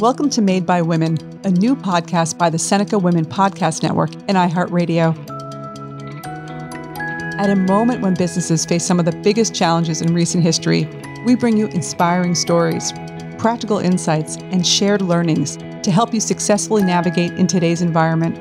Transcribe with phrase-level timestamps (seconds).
[0.00, 4.38] Welcome to Made by Women, a new podcast by the Seneca Women Podcast Network and
[4.38, 5.14] iHeartRadio.
[7.38, 10.88] At a moment when businesses face some of the biggest challenges in recent history,
[11.26, 12.94] we bring you inspiring stories,
[13.36, 18.38] practical insights, and shared learnings to help you successfully navigate in today's environment.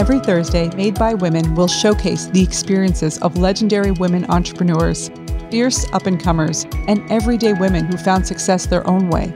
[0.00, 5.10] Every Thursday, Made by Women will showcase the experiences of legendary women entrepreneurs
[5.50, 9.32] fierce up and comers, and everyday women who found success their own way.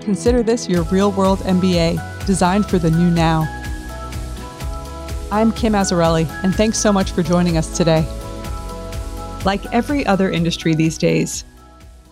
[0.00, 3.46] Consider this your real world MBA, designed for the new now.
[5.30, 8.06] I'm Kim Azzarelli, and thanks so much for joining us today.
[9.44, 11.44] Like every other industry these days,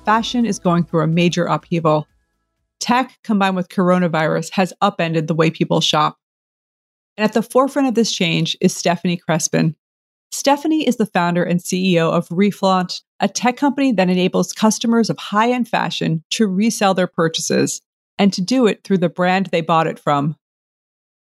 [0.04, 2.06] fashion is going through a major upheaval.
[2.78, 6.18] Tech combined with coronavirus has upended the way people shop.
[7.16, 9.74] And at the forefront of this change is Stephanie Crespin,
[10.32, 15.18] Stephanie is the founder and CEO of Reflaunt, a tech company that enables customers of
[15.18, 17.80] high end fashion to resell their purchases
[18.18, 20.36] and to do it through the brand they bought it from.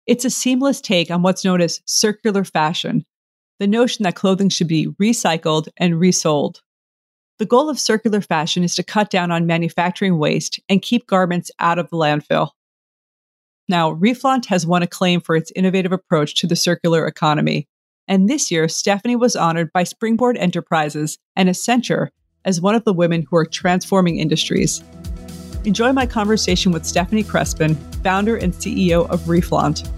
[0.06, 3.04] It's a seamless take on what's known as circular fashion,
[3.58, 6.62] the notion that clothing should be recycled and resold.
[7.38, 11.50] The goal of circular fashion is to cut down on manufacturing waste and keep garments
[11.58, 12.50] out of the landfill.
[13.68, 17.68] Now, Reflaunt has won acclaim for its innovative approach to the circular economy
[18.08, 22.08] and this year, Stephanie was honored by Springboard Enterprises and Accenture
[22.44, 24.82] as one of the women who are transforming industries.
[25.64, 29.90] Enjoy my conversation with Stephanie Crespin, founder and CEO of Reflaunt.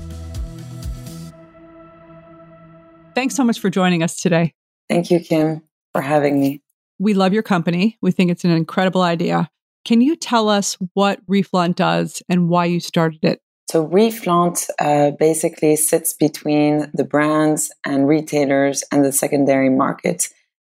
[3.15, 4.55] Thanks so much for joining us today.
[4.89, 5.63] Thank you, Kim,
[5.93, 6.63] for having me.
[6.99, 7.99] We love your company.
[8.01, 9.51] We think it's an incredible idea.
[9.85, 13.43] Can you tell us what Reflaunt does and why you started it?
[13.71, 20.29] So Reflaunt uh, basically sits between the brands and retailers and the secondary market.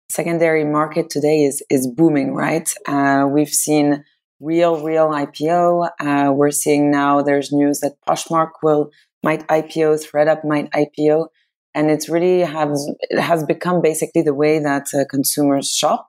[0.09, 2.69] Secondary market today is is booming, right?
[2.87, 4.05] Uh, we've seen
[4.41, 5.89] RealReal IPO.
[5.99, 8.91] Uh, we're seeing now there's news that Poshmark will
[9.23, 11.27] might IPO, ThredUp might IPO,
[11.73, 16.07] and it's really has it has become basically the way that uh, consumers shop.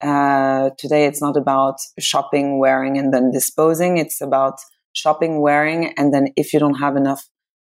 [0.00, 3.96] Uh, today, it's not about shopping, wearing, and then disposing.
[3.96, 4.58] It's about
[4.96, 7.28] shopping, wearing, and then if you don't have enough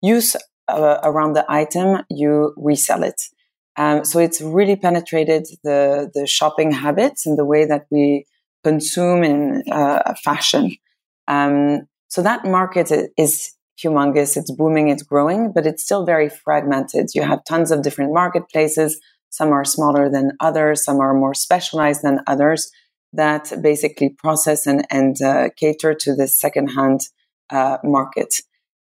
[0.01, 0.35] use
[0.67, 3.21] uh, around the item, you resell it.
[3.77, 8.25] Um, so it's really penetrated the the shopping habits and the way that we
[8.63, 10.75] consume in uh, fashion.
[11.27, 14.35] Um, so that market is humongous.
[14.35, 14.89] It's booming.
[14.89, 17.09] It's growing, but it's still very fragmented.
[17.15, 18.99] You have tons of different marketplaces.
[19.29, 20.83] Some are smaller than others.
[20.83, 22.71] Some are more specialized than others
[23.13, 27.01] that basically process and, and uh, cater to the secondhand
[27.49, 28.35] uh, market.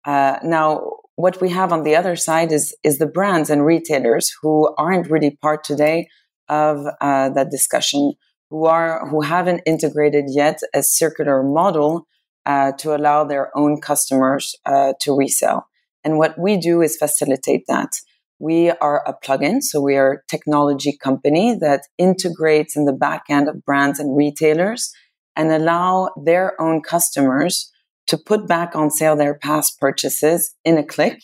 [0.06, 4.32] Uh, now, what we have on the other side is is the brands and retailers
[4.42, 6.08] who aren't really part today
[6.48, 8.14] of uh, that discussion,
[8.50, 12.08] who are who haven't integrated yet a circular model
[12.46, 15.68] uh, to allow their own customers uh, to resell.
[16.04, 17.92] And what we do is facilitate that.
[18.40, 23.24] We are a plugin, so we are a technology company that integrates in the back
[23.30, 24.94] end of brands and retailers
[25.36, 27.72] and allow their own customers
[28.08, 31.22] to put back on sale their past purchases in a click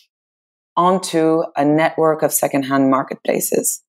[0.76, 3.82] onto a network of secondhand marketplaces.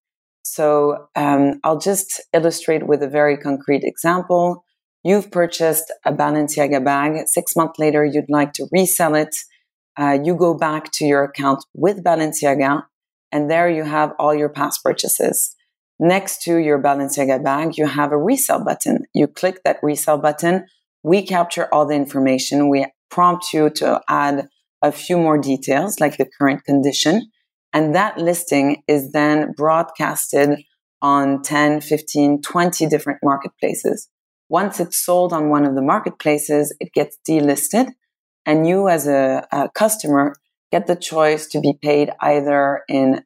[0.44, 4.63] So um, I'll just illustrate with a very concrete example.
[5.03, 7.27] You've purchased a Balenciaga bag.
[7.27, 9.35] Six months later, you'd like to resell it.
[9.97, 12.83] Uh, you go back to your account with Balenciaga
[13.31, 15.55] and there you have all your past purchases.
[15.99, 19.05] Next to your Balenciaga bag, you have a resell button.
[19.13, 20.65] You click that resell button.
[21.03, 22.69] We capture all the information.
[22.69, 24.47] We prompt you to add
[24.83, 27.31] a few more details like the current condition.
[27.73, 30.59] And that listing is then broadcasted
[31.01, 34.09] on 10, 15, 20 different marketplaces.
[34.49, 37.89] Once it's sold on one of the marketplaces, it gets delisted
[38.47, 40.35] and you as a, a customer
[40.72, 43.23] get the choice to be paid either in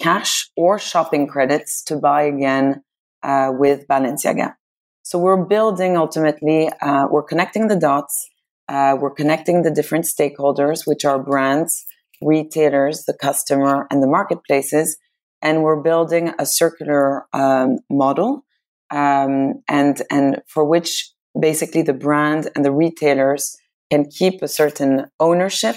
[0.00, 2.82] cash or shopping credits to buy again
[3.22, 4.54] uh, with Balenciaga.
[5.02, 8.28] So we're building ultimately, uh, we're connecting the dots,
[8.68, 11.84] uh, we're connecting the different stakeholders, which are brands,
[12.22, 14.96] retailers, the customer, and the marketplaces,
[15.42, 18.44] and we're building a circular um, model,
[18.90, 23.56] um, and and for which basically the brand and the retailers
[23.90, 25.76] can keep a certain ownership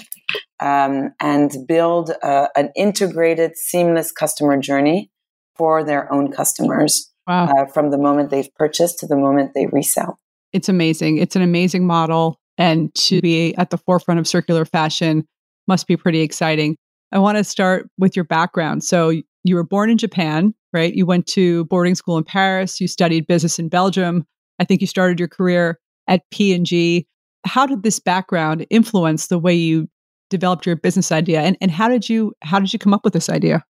[0.60, 5.10] um, and build a, an integrated, seamless customer journey
[5.56, 7.46] for their own customers wow.
[7.46, 10.18] uh, from the moment they've purchased to the moment they resell.
[10.52, 11.18] It's amazing.
[11.18, 12.40] It's an amazing model.
[12.56, 15.26] And to be at the forefront of circular fashion
[15.66, 16.76] must be pretty exciting.
[17.12, 18.84] I want to start with your background.
[18.84, 19.12] So,
[19.44, 20.92] you were born in Japan, right?
[20.92, 22.80] You went to boarding school in Paris.
[22.80, 24.26] You studied business in Belgium.
[24.58, 27.06] I think you started your career at P&G.
[27.44, 29.88] How did this background influence the way you
[30.30, 33.12] developed your business idea and, and how did you how did you come up with
[33.12, 33.64] this idea?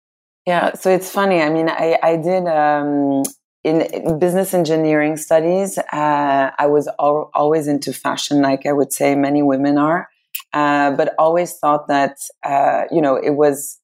[0.46, 1.42] Yeah, so it's funny.
[1.42, 3.24] I mean, I, I did um,
[3.64, 5.80] in, in, business engineering studies.
[5.92, 10.08] Uh, I was al- always into fashion, like I would say many women are,
[10.54, 13.80] uh, but always thought that uh, you know it was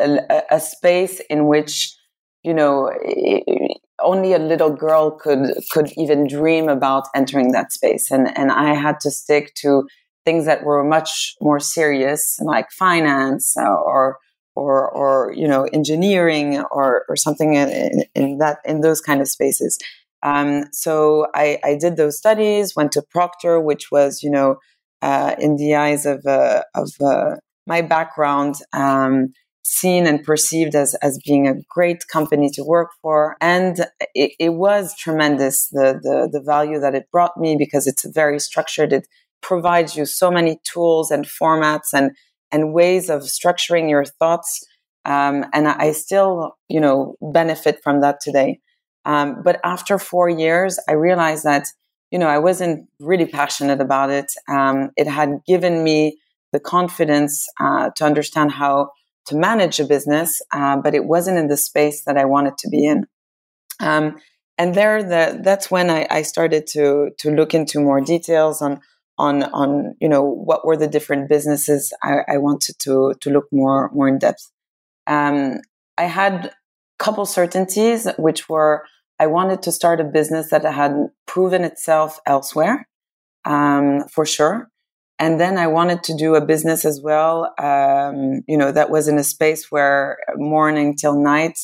[0.00, 1.92] a, a, space in which
[2.44, 2.92] you know
[4.04, 8.74] only a little girl could could even dream about entering that space, and and I
[8.74, 9.86] had to stick to
[10.24, 14.18] things that were much more serious, like finance or
[14.54, 19.28] or or you know engineering or or something in, in that in those kind of
[19.28, 19.78] spaces.
[20.22, 24.56] Um, so I, I did those studies, went to Procter which was you know
[25.02, 27.36] uh, in the eyes of uh, of uh,
[27.66, 28.56] my background.
[28.72, 29.32] Um,
[29.64, 33.36] seen and perceived as, as being a great company to work for.
[33.40, 38.04] And it, it was tremendous, the, the, the value that it brought me because it's
[38.04, 38.92] very structured.
[38.92, 39.08] It
[39.40, 42.12] provides you so many tools and formats and
[42.52, 44.64] and ways of structuring your thoughts.
[45.04, 48.60] Um, and I still, you know, benefit from that today.
[49.04, 51.66] Um, but after four years, I realized that,
[52.12, 54.32] you know, I wasn't really passionate about it.
[54.48, 56.20] Um, it had given me
[56.52, 58.90] the confidence uh, to understand how
[59.26, 62.68] to manage a business, uh, but it wasn't in the space that I wanted to
[62.68, 63.06] be in.
[63.80, 64.16] Um,
[64.56, 68.80] and there, the, that's when I, I started to to look into more details on
[69.18, 73.46] on on you know what were the different businesses I, I wanted to to look
[73.52, 74.50] more more in depth.
[75.06, 75.60] Um,
[75.98, 76.52] I had a
[76.98, 78.84] couple certainties, which were
[79.18, 82.88] I wanted to start a business that had proven itself elsewhere,
[83.44, 84.68] um, for sure.
[85.18, 89.06] And then I wanted to do a business as well, um, you know, that was
[89.06, 91.58] in a space where morning till night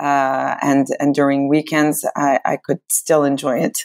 [0.00, 3.78] uh, and and during weekends I, I could still enjoy it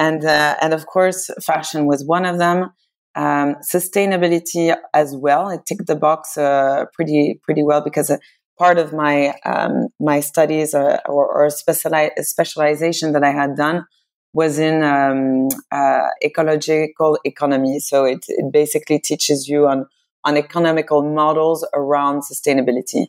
[0.00, 2.70] and uh, and of course, fashion was one of them.
[3.16, 5.50] Um, sustainability as well.
[5.50, 8.16] It ticked the box uh, pretty pretty well because uh,
[8.58, 13.84] part of my um, my studies uh, or, or speciali- specialization that I had done
[14.32, 17.80] was in um, uh, ecological economy.
[17.80, 19.86] So it, it basically teaches you on
[20.22, 23.06] on economical models around sustainability.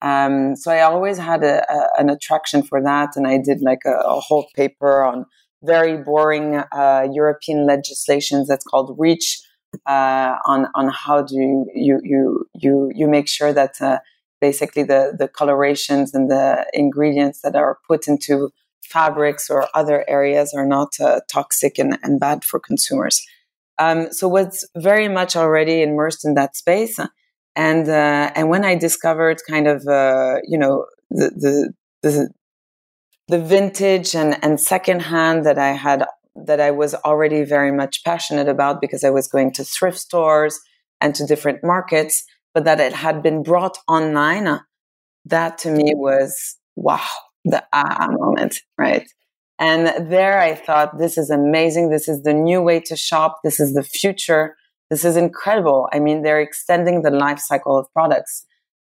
[0.00, 3.82] Um, so I always had a, a, an attraction for that, and I did like
[3.84, 5.26] a, a whole paper on
[5.62, 9.40] very boring uh, European legislations that's called REACH
[9.86, 13.98] uh, on on how do you you you you, make sure that uh,
[14.40, 18.50] basically the the colorations and the ingredients that are put into
[18.88, 23.24] fabrics or other areas are not uh, toxic and, and bad for consumers.
[23.78, 26.98] Um, so was very much already immersed in that space,
[27.56, 31.72] and uh, and when I discovered kind of uh, you know the,
[32.02, 32.28] the the
[33.28, 36.04] the vintage and, and secondhand that I had
[36.36, 40.60] that I was already very much passionate about because I was going to thrift stores
[41.00, 44.60] and to different markets, but that it had been brought online.
[45.24, 47.06] That to me was wow,
[47.44, 49.06] the aha moment, right?
[49.58, 51.90] And there I thought, this is amazing.
[51.90, 53.40] This is the new way to shop.
[53.44, 54.56] This is the future.
[54.90, 55.88] This is incredible.
[55.92, 58.46] I mean, they're extending the life cycle of products.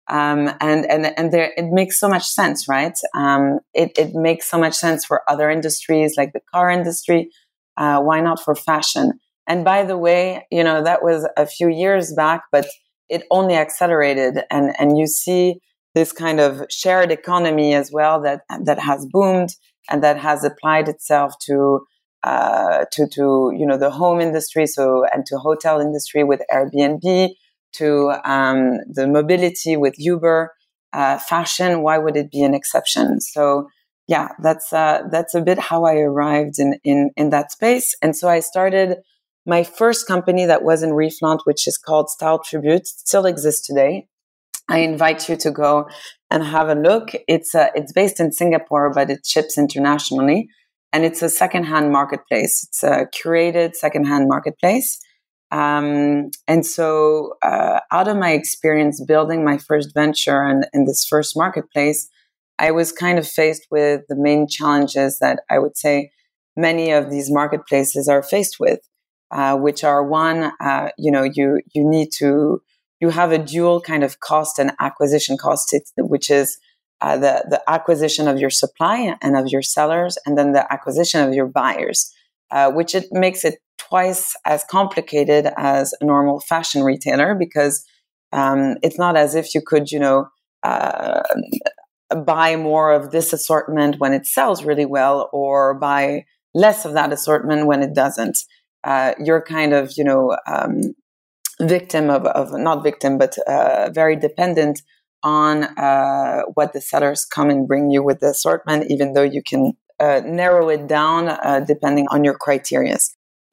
[0.07, 2.97] Um, and and and there it makes so much sense, right?
[3.15, 7.29] Um, it it makes so much sense for other industries like the car industry.
[7.77, 9.13] Uh, why not for fashion?
[9.47, 12.67] And by the way, you know that was a few years back, but
[13.09, 15.59] it only accelerated, and and you see
[15.93, 19.49] this kind of shared economy as well that that has boomed
[19.89, 21.81] and that has applied itself to
[22.23, 27.29] uh, to to you know the home industry, so and to hotel industry with Airbnb
[27.73, 30.51] to um, the mobility with Uber,
[30.93, 33.21] uh, fashion, why would it be an exception?
[33.21, 33.67] So
[34.07, 37.95] yeah, that's uh, that's a bit how I arrived in, in in that space.
[38.01, 38.97] And so I started
[39.45, 44.07] my first company that was in Reflaunt, which is called Style Tribute, still exists today.
[44.71, 45.89] I invite you to go
[46.29, 47.09] and have a look.
[47.27, 50.47] It's uh, it's based in Singapore, but it ships internationally,
[50.93, 52.63] and it's a secondhand marketplace.
[52.63, 54.97] It's a curated secondhand marketplace.
[55.51, 61.05] Um, and so, uh, out of my experience building my first venture and in this
[61.05, 62.09] first marketplace,
[62.57, 66.11] I was kind of faced with the main challenges that I would say
[66.55, 68.79] many of these marketplaces are faced with,
[69.31, 72.61] uh, which are one, uh, you know, you you need to
[73.01, 76.57] you have a dual kind of cost and acquisition cost, which is
[77.01, 81.27] uh, the the acquisition of your supply and of your sellers, and then the acquisition
[81.27, 82.13] of your buyers,
[82.51, 87.83] uh, which it makes it twice as complicated as a normal fashion retailer because
[88.31, 90.27] um, it's not as if you could, you know,
[90.63, 91.23] uh,
[92.25, 97.11] buy more of this assortment when it sells really well or buy less of that
[97.11, 98.37] assortment when it doesn't.
[98.83, 100.93] Uh, you're kind of, you know, um,
[101.61, 104.81] victim of, of, not victim, but uh, very dependent
[105.23, 109.43] on uh, what the sellers come and bring you with the assortment, even though you
[109.43, 112.97] can uh, narrow it down uh, depending on your criteria.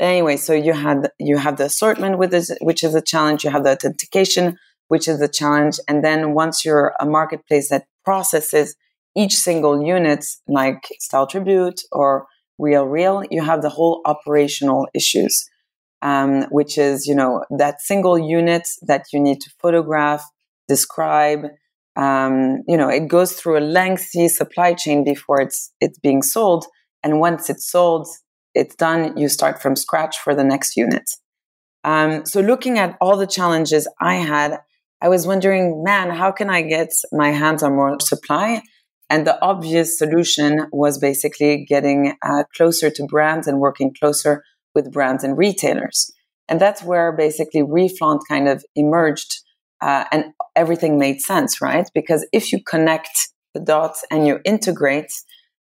[0.01, 3.45] Anyway, so you had you have the assortment with this, which is a challenge.
[3.45, 7.87] You have the authentication, which is a challenge, and then once you're a marketplace that
[8.05, 8.77] processes
[9.17, 12.27] each single unit, like Style Tribute or
[12.61, 15.49] RealReal, you have the whole operational issues,
[16.03, 20.25] um, which is you know that single unit that you need to photograph,
[20.69, 21.47] describe.
[21.97, 26.67] Um, you know, it goes through a lengthy supply chain before it's it's being sold,
[27.03, 28.07] and once it's sold,
[28.55, 29.17] it's done.
[29.17, 31.11] You start from scratch for the next unit.
[31.85, 34.59] Um, so looking at all the challenges I had,
[35.01, 38.63] I was wondering, man, how can I get my hands on more supply?
[39.11, 44.45] And the obvious solution was basically getting uh, closer to brands and working closer
[44.75, 46.11] with brands and retailers.
[46.49, 49.41] And that's where basically Reflaunt kind of emerged
[49.81, 51.89] uh, and everything made sense, right?
[51.95, 55.13] Because if you connect the dots and you integrate,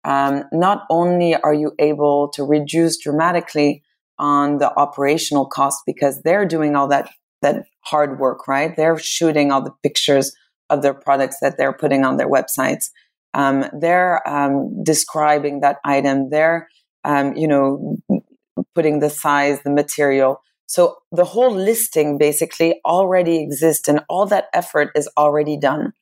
[0.04, 3.82] um, not only are you able to reduce dramatically
[4.18, 7.10] on the operational cost because they're doing all that
[7.42, 8.74] that hard work, right?
[8.76, 10.34] They're shooting all the pictures
[10.70, 12.86] of their products that they're putting on their websites.
[13.34, 16.30] Um, they're um, describing that item.
[16.30, 16.68] They're,
[17.04, 17.98] um, you know,
[18.76, 20.40] putting the size, the material.
[20.66, 25.92] So the whole listing basically already exists and all that effort is already done.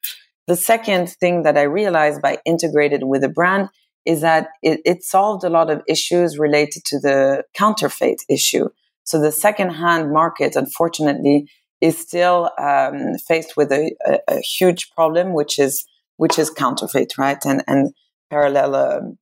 [0.47, 3.69] The second thing that I realized by integrated with a brand
[4.05, 8.69] is that it, it solved a lot of issues related to the counterfeit issue.
[9.05, 11.49] So the secondhand market, unfortunately,
[11.81, 15.85] is still um, faced with a, a, a, huge problem, which is
[16.17, 17.93] which is counterfeit, right, and and
[18.31, 19.19] parallel um,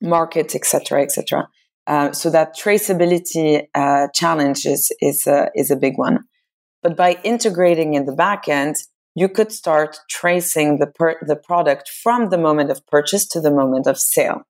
[0.00, 1.48] markets, etc., etc.
[1.86, 6.24] Uh, so that traceability uh, challenge is is a, is a big one.
[6.82, 8.76] But by integrating in the back end,
[9.14, 13.50] you could start tracing the, per- the product from the moment of purchase to the
[13.50, 14.42] moment of sale.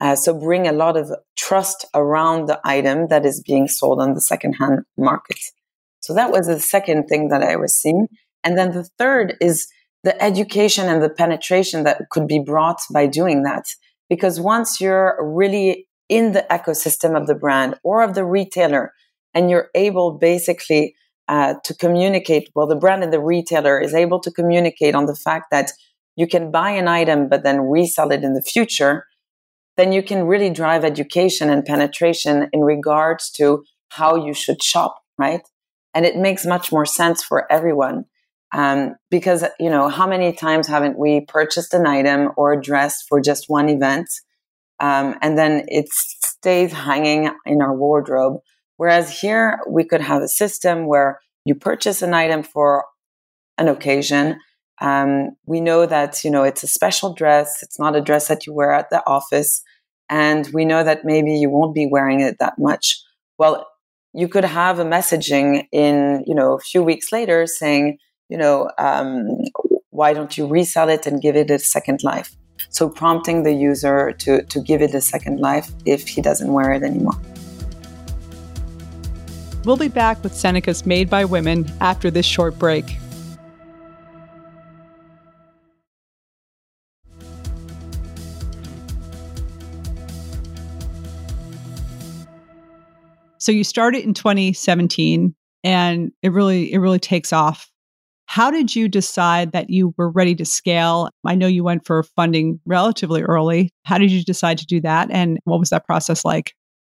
[0.00, 4.14] Uh, so bring a lot of trust around the item that is being sold on
[4.14, 5.38] the secondhand market.
[6.00, 8.08] So that was the second thing that I was seeing.
[8.42, 9.66] And then the third is
[10.02, 13.64] the education and the penetration that could be brought by doing that.
[14.10, 18.92] Because once you're really in the ecosystem of the brand or of the retailer
[19.34, 20.94] and you're able basically
[21.28, 22.50] uh, to communicate.
[22.54, 25.72] Well, the brand and the retailer is able to communicate on the fact that
[26.16, 29.06] you can buy an item but then resell it in the future.
[29.76, 35.02] Then you can really drive education and penetration in regards to how you should shop,
[35.18, 35.40] right?
[35.94, 38.04] And it makes much more sense for everyone.
[38.52, 43.02] Um, because, you know, how many times haven't we purchased an item or a dress
[43.02, 44.08] for just one event?
[44.80, 48.40] Um, and then it stays hanging in our wardrobe
[48.76, 52.84] Whereas here we could have a system where you purchase an item for
[53.58, 54.40] an occasion.
[54.80, 57.62] Um, we know that, you know, it's a special dress.
[57.62, 59.62] It's not a dress that you wear at the office.
[60.10, 63.00] And we know that maybe you won't be wearing it that much.
[63.38, 63.66] Well,
[64.12, 68.70] you could have a messaging in, you know, a few weeks later saying, you know,
[68.78, 69.26] um,
[69.90, 72.34] why don't you resell it and give it a second life?
[72.70, 76.72] So prompting the user to, to give it a second life if he doesn't wear
[76.72, 77.20] it anymore.
[79.64, 82.98] We'll be back with Seneca's Made by Women after this short break.
[93.44, 97.70] So you started in 2017 and it really it really takes off.
[98.34, 101.08] How did you decide that you were ready to scale?
[101.24, 103.70] I know you went for funding relatively early.
[103.84, 106.52] How did you decide to do that and what was that process like?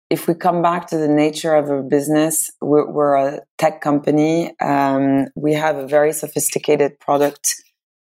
[0.08, 4.54] if we come back to the nature of our business, we're, we're a tech company.
[4.60, 7.48] Um, we have a very sophisticated product,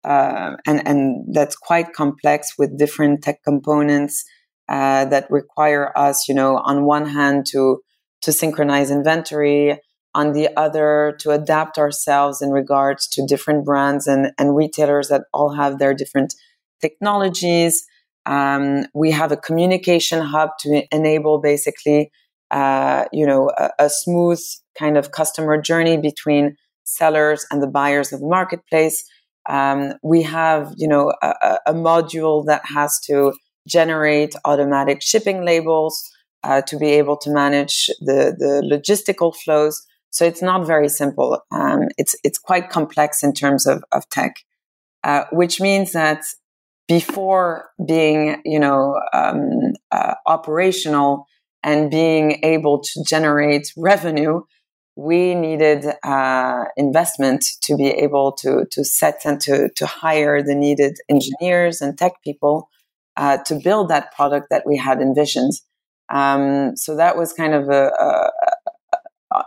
[0.05, 4.23] uh, and and that's quite complex with different tech components
[4.69, 7.81] uh, that require us, you know, on one hand to
[8.21, 9.77] to synchronize inventory,
[10.15, 15.23] on the other to adapt ourselves in regards to different brands and, and retailers that
[15.33, 16.33] all have their different
[16.81, 17.85] technologies.
[18.25, 22.11] Um, we have a communication hub to enable basically,
[22.51, 24.41] uh, you know, a, a, smooth
[24.77, 29.03] kind of customer journey between sellers and the buyers of the marketplace.
[29.47, 33.33] Um, we have, you know, a, a, module that has to
[33.67, 36.11] generate automatic shipping labels
[36.43, 39.85] uh, to be able to manage the, the logistical flows.
[40.11, 41.41] So it's not very simple.
[41.51, 44.37] Um, it's it's quite complex in terms of of tech,
[45.03, 46.23] uh, which means that
[46.87, 51.27] before being, you know, um, uh, operational
[51.61, 54.41] and being able to generate revenue,
[54.95, 60.55] we needed uh, investment to be able to to set and to to hire the
[60.55, 62.69] needed engineers and tech people
[63.15, 65.53] uh, to build that product that we had envisioned.
[66.09, 68.31] Um, so that was kind of a, a, a,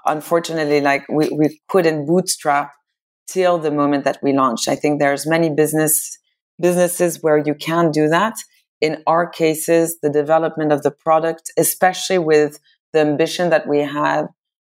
[0.07, 2.73] unfortunately like we, we couldn't bootstrap
[3.27, 4.69] till the moment that we launched.
[4.69, 6.19] I think there's many business
[6.61, 8.35] businesses where you can do that.
[8.81, 12.59] In our cases, the development of the product, especially with
[12.93, 14.29] the ambition that we have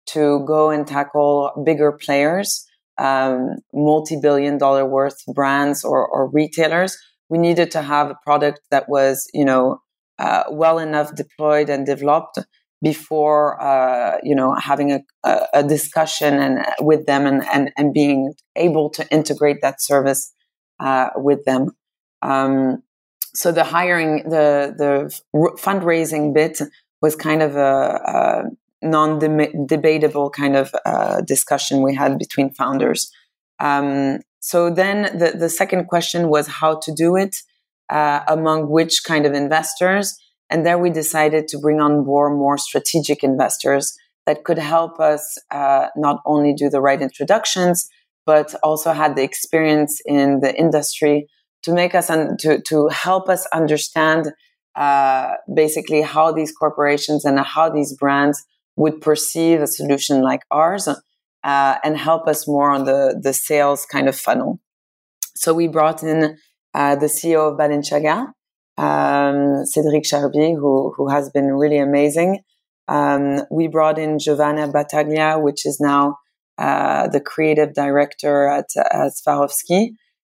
[0.08, 2.65] to go and tackle bigger players,
[2.98, 6.98] um, multi-billion dollar worth brands or, or, retailers,
[7.30, 9.82] we needed to have a product that was, you know,
[10.20, 12.38] uh, well enough deployed and developed
[12.81, 15.01] before, uh, you know, having a,
[15.53, 20.33] a, discussion and with them and, and, and being able to integrate that service
[20.79, 21.71] uh, with them.
[22.23, 22.81] Um,
[23.33, 25.19] so the hiring, the the
[25.57, 26.59] fundraising bit
[27.01, 28.43] was kind of a, a
[28.85, 33.11] non-debatable kind of uh, discussion we had between founders.
[33.59, 37.38] Um, so then the the second question was how to do it,
[37.89, 40.17] uh, among which kind of investors,
[40.51, 45.38] and there we decided to bring on board more strategic investors that could help us
[45.50, 47.89] uh, not only do the right introductions,
[48.25, 51.27] but also had the experience in the industry
[51.63, 54.31] to make us un- to to help us understand
[54.75, 58.43] uh, basically how these corporations and how these brands
[58.75, 63.86] would perceive a solution like ours uh, and help us more on the the sales
[63.86, 64.60] kind of funnel.
[65.36, 66.38] So we brought in
[66.74, 68.34] uh, the CEO of Balenciaga,
[68.81, 72.39] um, Cédric Charbit, who who has been really amazing.
[72.88, 76.17] Um, we brought in Giovanna Battaglia, which is now
[76.57, 79.91] uh, the creative director at, at Swarovski.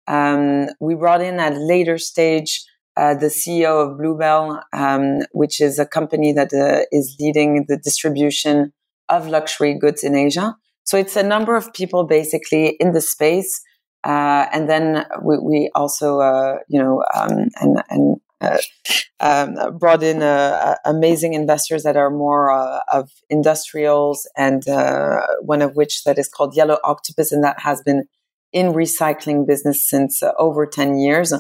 [0.07, 2.63] Um, we brought in at later stage
[2.95, 7.77] uh, the CEO of Bluebell, um, which is a company that uh, is leading the
[7.77, 8.71] distribution
[9.09, 10.55] of luxury goods in Asia.
[10.83, 13.61] So it's a number of people basically in the space.
[14.03, 18.17] Uh, and then we, we also, uh, you know, um, and, and
[19.19, 22.51] um, brought in uh, amazing investors that are more
[22.91, 24.63] of industrials, and
[25.41, 28.07] one of which that is called Yellow Octopus, and that has been
[28.55, 31.33] in recycling business since uh, over 10 years.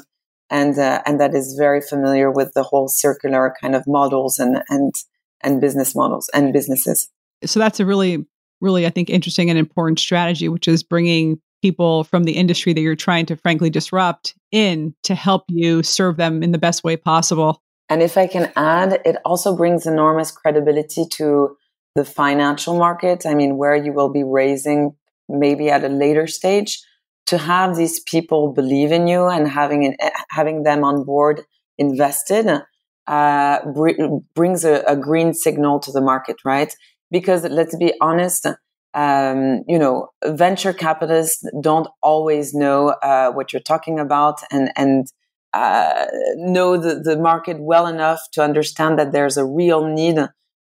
[0.51, 4.61] And uh, and that is very familiar with the whole circular kind of models and
[4.69, 4.93] and
[5.41, 7.09] and business models and businesses.
[7.43, 8.25] So that's a really
[8.61, 12.81] really i think interesting and important strategy which is bringing people from the industry that
[12.81, 16.95] you're trying to frankly disrupt in to help you serve them in the best way
[16.95, 21.57] possible and if i can add it also brings enormous credibility to
[21.95, 24.91] the financial market i mean where you will be raising
[25.27, 26.71] maybe at a later stage
[27.25, 29.95] to have these people believe in you and having an,
[30.29, 31.41] having them on board
[31.77, 32.61] invested
[33.07, 33.91] uh, br-
[34.33, 36.73] brings a, a, green signal to the market, right?
[37.11, 38.47] Because let's be honest,
[38.95, 45.07] um, you know, venture capitalists don't always know uh, what you're talking about and and
[45.53, 46.05] uh,
[46.35, 50.17] know the, the market well enough to understand that there's a real need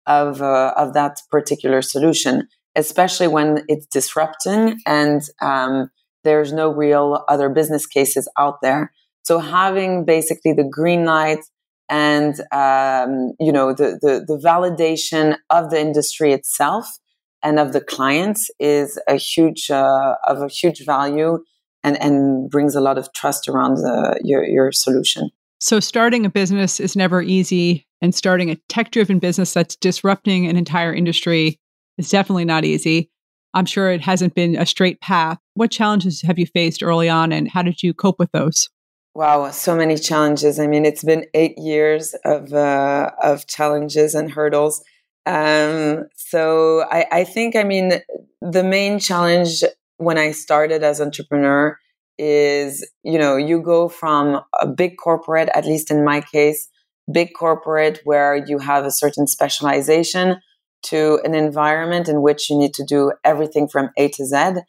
[0.07, 5.91] of uh, of that particular solution, especially when it's disrupting and um,
[6.23, 8.93] there's no real other business cases out there.
[9.23, 11.45] So having basically the green light
[11.89, 16.99] and um, you know the, the, the validation of the industry itself
[17.43, 21.39] and of the clients is a huge uh, of a huge value
[21.83, 25.31] and and brings a lot of trust around the, your your solution.
[25.59, 30.47] So starting a business is never easy, and starting a tech driven business that's disrupting
[30.47, 31.61] an entire industry
[31.99, 33.11] is definitely not easy.
[33.53, 35.39] I'm sure it hasn't been a straight path.
[35.55, 38.71] What challenges have you faced early on and how did you cope with those?
[39.15, 40.61] Wow, so many challenges.
[40.61, 44.83] I mean, it's been eight years of uh, of challenges and hurdles.
[45.27, 48.01] Um, so I, I think, I mean,
[48.41, 49.63] the main challenge
[49.99, 51.79] when I started as entrepreneur
[52.19, 56.69] is, you know, you go from a big corporate, at least in my case,
[57.13, 60.37] big corporate where you have a certain specialization
[60.83, 64.61] to an environment in which you need to do everything from A to Z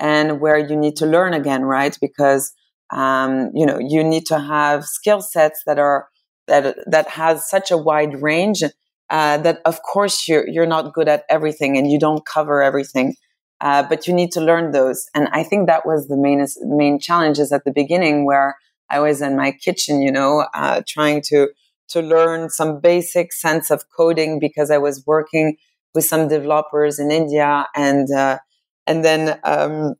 [0.00, 1.96] and where you need to learn again, right?
[2.00, 2.52] Because
[2.90, 6.08] um, you know you need to have skill sets that are
[6.48, 8.64] that that has such a wide range
[9.10, 13.14] uh, that of course you're you're not good at everything and you don't cover everything.
[13.60, 16.98] Uh, but you need to learn those, and I think that was the main main
[16.98, 18.56] challenges at the beginning, where
[18.88, 21.48] I was in my kitchen, you know, uh, trying to
[21.90, 25.56] to learn some basic sense of coding because I was working
[25.94, 28.38] with some developers in India and uh,
[28.86, 29.96] and then um,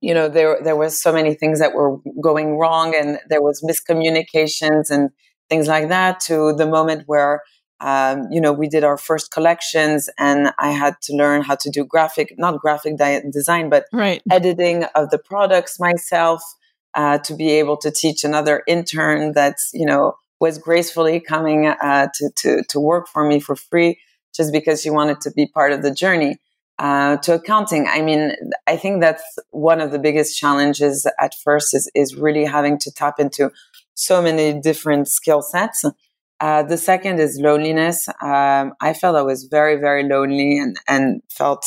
[0.00, 3.62] you know, there there was so many things that were going wrong, and there was
[3.62, 5.10] miscommunications and
[5.48, 6.20] things like that.
[6.20, 7.42] To the moment where
[7.80, 11.70] um, you know, we did our first collections and I had to learn how to
[11.70, 14.20] do graphic, not graphic di- design, but right.
[14.30, 16.42] editing of the products myself
[16.94, 22.08] uh, to be able to teach another intern that's, you know, was gracefully coming uh,
[22.14, 23.98] to, to, to work for me for free
[24.34, 26.36] just because she wanted to be part of the journey.
[26.80, 28.32] Uh, to accounting, I mean,
[28.68, 32.92] I think that's one of the biggest challenges at first is, is really having to
[32.92, 33.50] tap into
[33.94, 35.84] so many different skill sets
[36.40, 38.08] uh, the second is loneliness.
[38.22, 41.66] Um, I felt I was very, very lonely and, and felt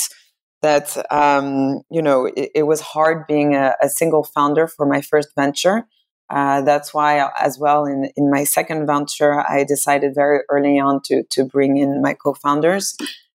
[0.62, 5.02] that, um, you know, it, it, was hard being a, a, single founder for my
[5.02, 5.88] first venture.
[6.30, 11.02] Uh, that's why, as well, in, in my second venture, I decided very early on
[11.06, 12.96] to, to bring in my co founders.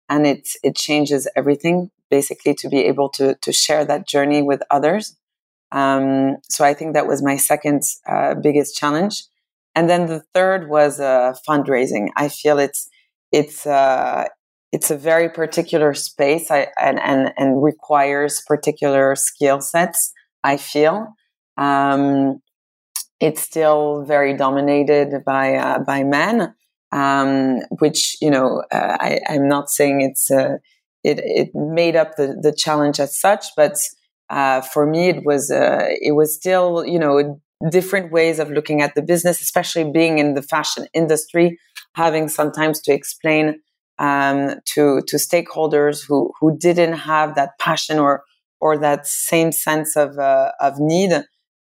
[0.08, 4.62] And it, it changes everything, basically, to be able to, to share that journey with
[4.70, 5.16] others.
[5.70, 9.24] Um, so I think that was my second uh, biggest challenge.
[9.74, 12.08] And then the third was uh, fundraising.
[12.16, 12.88] I feel it's
[13.30, 14.26] it's uh,
[14.72, 20.12] it's a very particular space I, and, and and requires particular skill sets.
[20.44, 21.14] I feel
[21.56, 22.40] um,
[23.20, 26.54] it's still very dominated by uh, by men,
[26.90, 30.58] um, which you know uh, I, am not saying it's uh,
[31.04, 33.76] it it made up the the challenge as such, but
[34.28, 38.82] uh, for me it was uh, it was still you know different ways of looking
[38.82, 41.58] at the business, especially being in the fashion industry,
[41.94, 43.60] having sometimes to explain
[43.98, 48.24] um, to to stakeholders who who didn't have that passion or
[48.60, 51.12] or that same sense of uh, of need.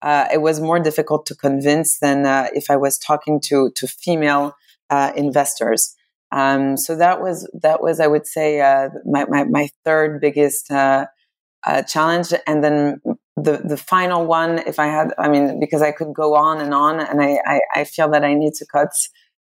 [0.03, 3.87] Uh, it was more difficult to convince than uh, if I was talking to to
[3.87, 4.55] female
[4.89, 5.95] uh, investors.
[6.33, 10.71] Um, so that was that was I would say uh, my, my, my third biggest
[10.71, 11.07] uh,
[11.89, 13.01] challenge, and then
[13.43, 16.75] the the final one if i had i mean because i could go on and
[16.75, 18.93] on and i i, I feel that i need to cut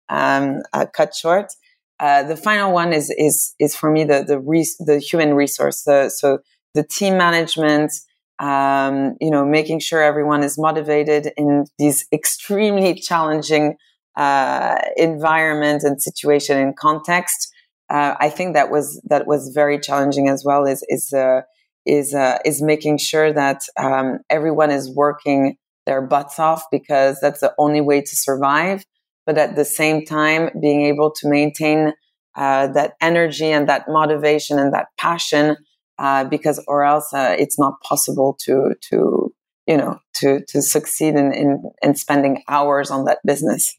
[0.10, 1.52] um, uh, cut short.
[2.00, 5.84] Uh, the final one is is is for me the the res- the human resource
[5.84, 6.40] the, so
[6.76, 7.92] the team management
[8.40, 13.76] um, you know making sure everyone is motivated in these extremely challenging
[14.16, 17.52] uh, environment and situation and context.
[17.90, 21.42] Uh, i think that was that was very challenging as well is is uh,
[21.88, 27.40] is uh, is making sure that um, everyone is working their butts off because that's
[27.40, 28.86] the only way to survive.
[29.26, 31.94] But at the same time, being able to maintain
[32.36, 35.58] uh, that energy and that motivation and that passion,
[35.98, 39.34] uh, because or else uh, it's not possible to to
[39.66, 43.74] you know to to succeed in, in in spending hours on that business.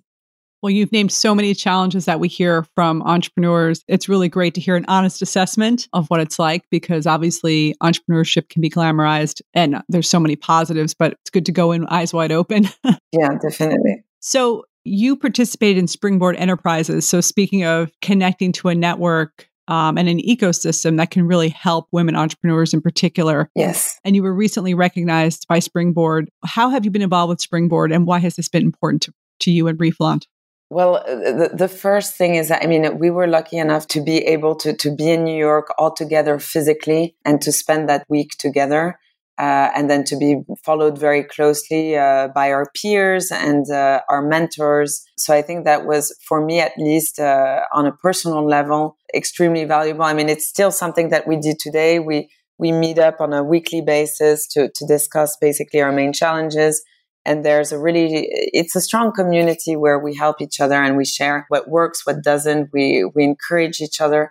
[0.62, 3.84] Well, you've named so many challenges that we hear from entrepreneurs.
[3.86, 8.48] It's really great to hear an honest assessment of what it's like because obviously entrepreneurship
[8.48, 12.12] can be glamorized and there's so many positives, but it's good to go in eyes
[12.12, 12.68] wide open.
[13.12, 14.02] yeah, definitely.
[14.20, 17.06] So, you participated in Springboard Enterprises.
[17.06, 21.88] So, speaking of connecting to a network, um, and an ecosystem that can really help
[21.92, 23.50] women entrepreneurs in particular.
[23.54, 24.00] Yes.
[24.02, 26.30] And you were recently recognized by Springboard.
[26.42, 29.50] How have you been involved with Springboard and why has this been important to, to
[29.50, 30.24] you and Reflaunt?
[30.70, 34.02] Well, uh, the, the first thing is, that I mean, we were lucky enough to
[34.02, 38.04] be able to, to be in New York all together physically and to spend that
[38.08, 38.98] week together.
[39.38, 44.20] Uh, and then to be followed very closely uh, by our peers and uh, our
[44.20, 45.04] mentors.
[45.16, 49.64] So I think that was, for me at least, uh, on a personal level, extremely
[49.64, 50.02] valuable.
[50.02, 52.00] I mean, it's still something that we do today.
[52.00, 52.28] We
[52.58, 56.82] we meet up on a weekly basis to to discuss basically our main challenges
[57.28, 58.26] and there's a really
[58.60, 62.22] it's a strong community where we help each other and we share what works what
[62.22, 62.70] doesn't.
[62.72, 64.22] We we encourage each other.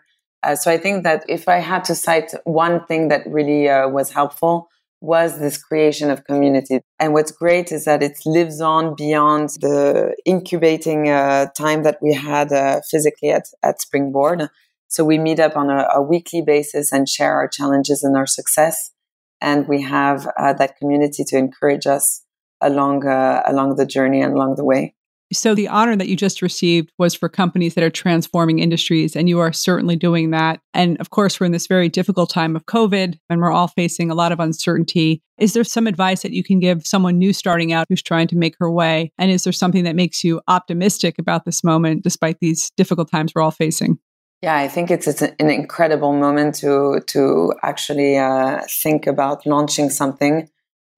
[0.43, 3.87] Uh, so i think that if i had to cite one thing that really uh,
[3.97, 4.69] was helpful
[5.01, 6.79] was this creation of community.
[6.99, 12.13] And what's great is that it lives on beyond the incubating uh, time that we
[12.13, 14.49] had uh, physically at, at springboard.
[14.87, 18.25] So we meet up on a, a, weekly basis and share our challenges and our
[18.25, 18.91] success.
[19.39, 22.23] And we have uh, that community to encourage us
[22.61, 24.93] along uh, along the journey and along the way.
[25.33, 29.27] So the honor that you just received was for companies that are transforming industries and
[29.27, 30.61] you are certainly doing that.
[30.73, 34.09] And of course, we're in this very difficult time of COVID and we're all facing
[34.09, 35.21] a lot of uncertainty.
[35.37, 38.37] Is there some advice that you can give someone new starting out who's trying to
[38.37, 39.11] make her way?
[39.17, 43.33] And is there something that makes you optimistic about this moment despite these difficult times
[43.35, 43.99] we're all facing?
[44.41, 49.89] Yeah, I think it's, it's an incredible moment to to actually uh, think about launching
[49.89, 50.47] something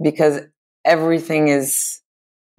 [0.04, 0.42] because
[0.86, 2.02] everything is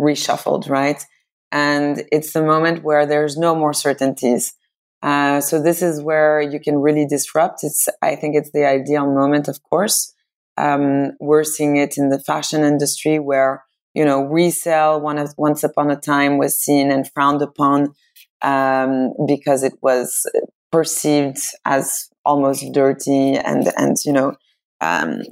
[0.00, 1.04] reshuffled, right?
[1.52, 4.54] And it's the moment where there's no more certainties.
[5.02, 7.64] Uh, so this is where you can really disrupt.
[7.64, 10.14] It's, I think it's the ideal moment, of course.
[10.56, 15.64] Um, we're seeing it in the fashion industry where, you know, resale one of, once
[15.64, 17.94] upon a time was seen and frowned upon
[18.42, 20.26] um, because it was
[20.70, 24.35] perceived as almost dirty and, and you know,
[24.80, 25.22] um,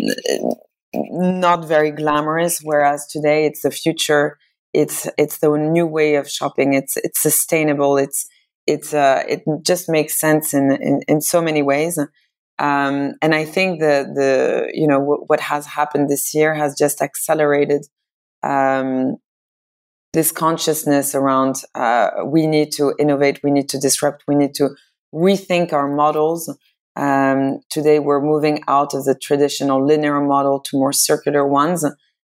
[0.94, 2.60] not very glamorous.
[2.62, 4.38] Whereas today it's the future.
[4.72, 6.74] It's it's the new way of shopping.
[6.74, 7.96] It's it's sustainable.
[7.96, 8.26] It's
[8.66, 11.98] it's uh, it just makes sense in in, in so many ways.
[12.58, 16.76] Um, and I think the the you know w- what has happened this year has
[16.76, 17.86] just accelerated
[18.42, 19.16] um,
[20.12, 24.70] this consciousness around uh, we need to innovate, we need to disrupt, we need to
[25.14, 26.52] rethink our models.
[26.98, 31.84] Um, today, we're moving out of the traditional linear model to more circular ones,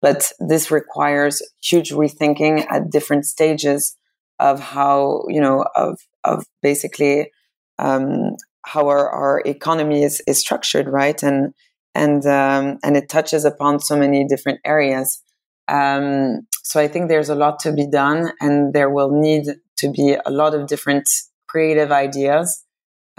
[0.02, 3.96] but this requires huge rethinking at different stages
[4.38, 7.30] of how you know of of basically
[7.78, 11.22] um, how our, our economy is, is structured, right?
[11.22, 11.54] And
[11.94, 15.22] and um, and it touches upon so many different areas.
[15.68, 19.46] Um, so I think there's a lot to be done, and there will need
[19.78, 21.08] to be a lot of different
[21.48, 22.62] creative ideas.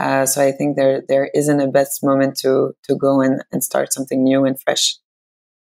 [0.01, 3.63] Uh, so I think there there isn't a best moment to to go and, and
[3.63, 4.95] start something new and fresh.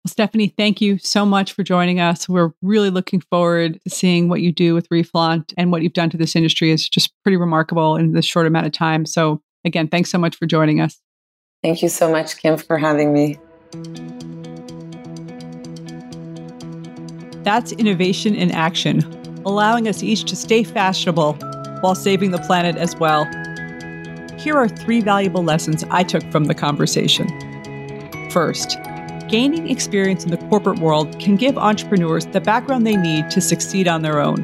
[0.03, 2.27] Well, Stephanie, thank you so much for joining us.
[2.27, 6.09] We're really looking forward to seeing what you do with Reflaunt and what you've done
[6.09, 9.05] to this industry is just pretty remarkable in this short amount of time.
[9.05, 10.99] So again, thanks so much for joining us.
[11.63, 13.39] Thank you so much, Kim, for having me.
[17.45, 19.03] That's innovation in action,
[19.45, 21.35] allowing us each to stay fashionable
[21.83, 23.29] while saving the planet as well.
[24.41, 27.29] Here are three valuable lessons I took from the conversation.
[28.31, 28.79] First,
[29.29, 33.87] gaining experience in the corporate world can give entrepreneurs the background they need to succeed
[33.87, 34.39] on their own.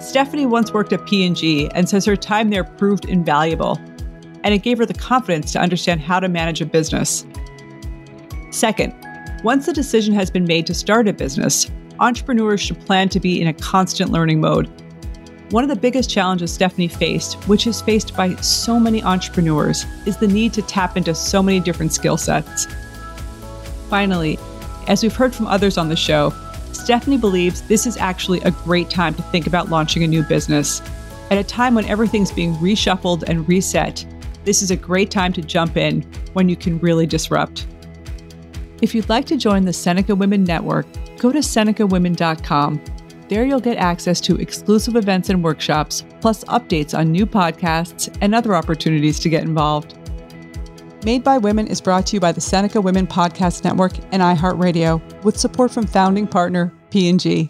[0.00, 3.78] Stephanie once worked at P&G and says her time there proved invaluable,
[4.42, 7.24] and it gave her the confidence to understand how to manage a business.
[8.50, 8.92] Second,
[9.44, 13.40] once the decision has been made to start a business, entrepreneurs should plan to be
[13.40, 14.68] in a constant learning mode.
[15.52, 20.16] One of the biggest challenges Stephanie faced, which is faced by so many entrepreneurs, is
[20.16, 22.66] the need to tap into so many different skill sets.
[23.90, 24.38] Finally,
[24.88, 26.32] as we've heard from others on the show,
[26.72, 30.80] Stephanie believes this is actually a great time to think about launching a new business.
[31.30, 34.06] At a time when everything's being reshuffled and reset,
[34.44, 36.00] this is a great time to jump in
[36.32, 37.66] when you can really disrupt.
[38.80, 40.86] If you'd like to join the Seneca Women Network,
[41.18, 42.82] go to senecawomen.com.
[43.32, 48.34] There you'll get access to exclusive events and workshops, plus updates on new podcasts and
[48.34, 49.96] other opportunities to get involved.
[51.06, 55.00] Made by Women is brought to you by the Seneca Women Podcast Network and iHeartRadio,
[55.24, 57.48] with support from founding partner P&G.